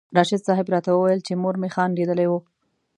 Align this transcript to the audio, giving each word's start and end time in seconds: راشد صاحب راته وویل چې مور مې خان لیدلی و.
راشد 0.17 0.41
صاحب 0.47 0.67
راته 0.73 0.91
وویل 0.93 1.21
چې 1.27 1.33
مور 1.41 1.55
مې 1.61 1.69
خان 1.75 1.89
لیدلی 1.97 2.27
و. 2.29 2.33